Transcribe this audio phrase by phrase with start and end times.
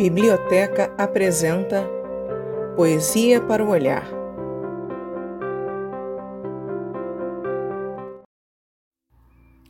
[0.00, 1.86] Biblioteca apresenta
[2.74, 4.10] Poesia para o Olhar.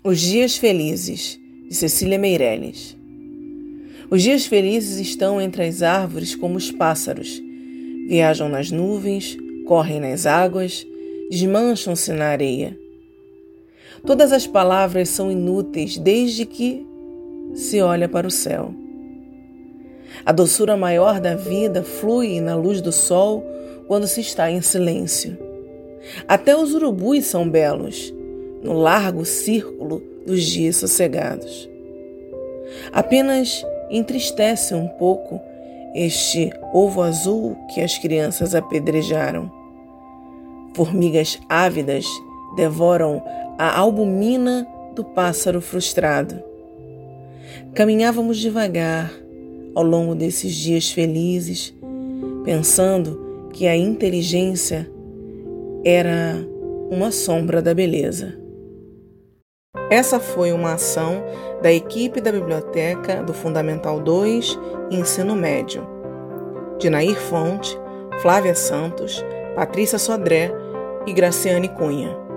[0.04, 1.36] Os Dias Felizes,
[1.68, 2.96] de Cecília Meirelles.
[4.08, 7.42] Os dias felizes estão entre as árvores como os pássaros.
[8.06, 9.36] Viajam nas nuvens,
[9.66, 10.86] correm nas águas,
[11.28, 12.78] desmancham-se na areia.
[14.06, 16.86] Todas as palavras são inúteis desde que
[17.52, 18.72] se olha para o céu.
[20.24, 23.45] A doçura maior da vida flui na luz do sol
[23.87, 25.36] quando se está em silêncio.
[26.27, 28.12] Até os urubus são belos,
[28.62, 31.69] no largo círculo dos dias sossegados.
[32.92, 35.41] Apenas entristece um pouco
[35.95, 39.50] este ovo azul que as crianças apedrejaram.
[40.74, 42.06] Formigas ávidas
[42.56, 43.22] devoram
[43.58, 46.41] a albumina do pássaro frustrado.
[47.75, 49.12] Caminhávamos devagar
[49.81, 51.75] ao longo desses dias felizes,
[52.45, 54.91] pensando que a inteligência
[55.83, 56.37] era
[56.91, 58.39] uma sombra da beleza.
[59.91, 61.25] Essa foi uma ação
[61.62, 64.59] da equipe da biblioteca do Fundamental 2
[64.91, 65.87] Ensino Médio.
[66.78, 67.77] De Nair Fonte,
[68.20, 69.25] Flávia Santos,
[69.56, 70.53] Patrícia Sodré
[71.06, 72.30] e Graciane Cunha.